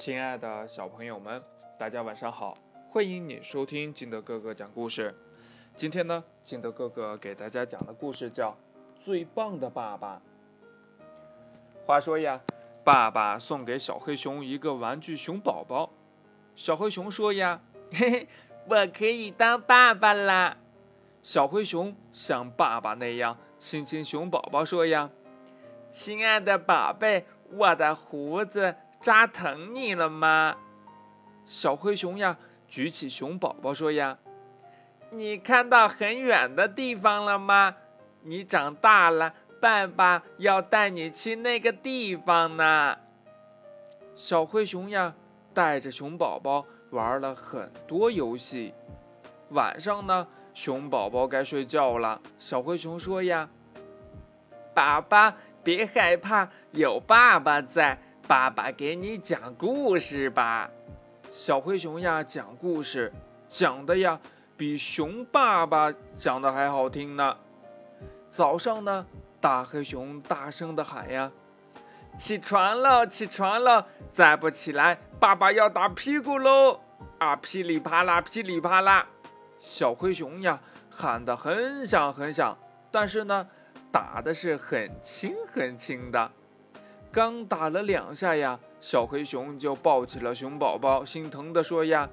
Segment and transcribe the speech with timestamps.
[0.00, 1.42] 亲爱的小朋友们，
[1.76, 2.56] 大家晚上好！
[2.90, 5.14] 欢迎你收听金德哥哥讲故事。
[5.76, 8.52] 今天呢，金德哥哥给大家讲的故事叫
[8.98, 10.22] 《最棒的爸爸》。
[11.86, 12.40] 话说呀，
[12.82, 15.90] 爸爸送给小黑熊一个玩具熊宝宝。
[16.56, 17.60] 小黑熊说呀
[17.92, 18.28] ：“嘿嘿，
[18.70, 20.56] 我可以当爸爸啦！”
[21.22, 25.10] 小灰熊像爸爸那样亲亲熊宝宝说呀
[25.92, 30.56] ：“亲爱的宝贝，我的胡子。”扎疼你了吗，
[31.46, 32.36] 小灰熊呀？
[32.68, 34.18] 举起熊宝宝说呀
[35.10, 37.74] ：“你看到很远的地方了吗？
[38.22, 42.98] 你长大了，爸爸要带你去那个地方呢。”
[44.14, 45.14] 小灰熊呀，
[45.54, 48.74] 带着熊宝宝玩了很多游戏。
[49.48, 52.20] 晚上呢，熊宝宝该睡觉了。
[52.38, 53.48] 小灰熊说呀
[54.74, 57.98] ：“爸爸，别害怕，有爸爸在。”
[58.30, 60.70] 爸爸给你讲故事吧，
[61.32, 63.12] 小灰熊呀，讲故事
[63.48, 64.20] 讲的呀，
[64.56, 67.36] 比熊爸爸讲的还好听呢。
[68.30, 69.04] 早上呢，
[69.40, 71.32] 大黑熊大声的喊呀
[72.16, 73.84] ：“起床了，起床了！
[74.12, 76.78] 再不起来，爸爸要打屁股喽！”
[77.18, 79.08] 啊，噼里啪啦，噼里啪啦，
[79.58, 82.56] 小灰熊呀，喊得很响很响，
[82.92, 83.48] 但是呢，
[83.90, 86.30] 打的是很轻很轻的。
[87.12, 92.08] 刚打了两下呀，小黑熊就抱起了熊宝宝，心疼的说呀：“，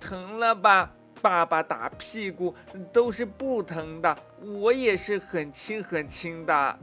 [0.00, 0.90] 疼了吧？
[1.20, 2.52] 爸爸打屁股
[2.92, 6.78] 都是不疼的，我也是很轻很轻的。”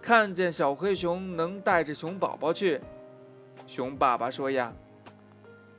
[0.00, 2.80] 看见小黑熊能带着熊宝宝去，
[3.66, 4.72] 熊爸爸说呀：“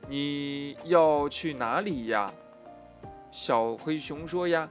[0.08, 2.32] 你要去哪里呀？”
[3.32, 4.70] 小黑熊说呀：“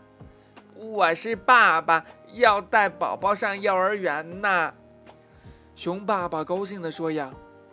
[0.77, 2.05] 我是爸爸，
[2.35, 4.73] 要带宝宝上幼儿园呢。”
[5.83, 7.29] 熊爸爸高兴地说：“呀，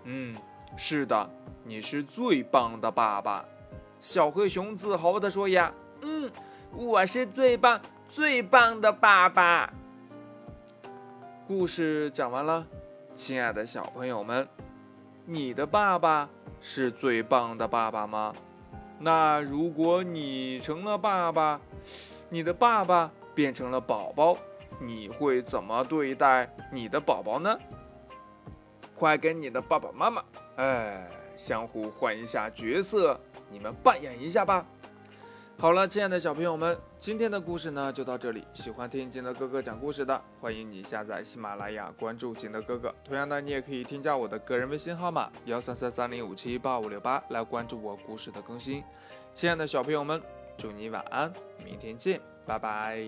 [0.05, 0.35] 嗯，
[0.75, 1.29] 是的，
[1.63, 3.45] 你是最棒的爸爸。”
[4.01, 6.27] 小黑熊自豪地说：“呀，嗯，
[6.73, 9.71] 我是最棒、最棒的爸爸。”
[11.47, 12.65] 故事讲完了，
[13.13, 14.47] 亲爱的小朋友们，
[15.27, 16.27] 你的爸爸
[16.59, 18.33] 是最棒的爸爸吗？
[18.97, 21.61] 那如果你成了爸爸，
[22.29, 24.35] 你的爸爸变成了宝宝，
[24.81, 27.55] 你会怎么对待你的宝宝呢？
[28.99, 30.21] 快跟你的爸爸妈妈，
[30.57, 33.17] 哎，相互换一下角色，
[33.49, 34.65] 你们扮演一下吧。
[35.57, 38.43] 好了，亲爱的小朋友们，今天的故事呢就到这里。
[38.53, 42.93] 喜欢听金德哥哥讲故事的，欢迎你下载喜马拉雅，关注金德哥哥。
[43.05, 48.83] 同样呢，你也可以添加我的个人微信号码幺三三三零五七八五六八来关注我故事的更新。
[49.33, 50.21] 亲爱的小朋友们，
[50.57, 51.31] 祝你晚安，
[51.63, 53.07] 明天见，拜拜。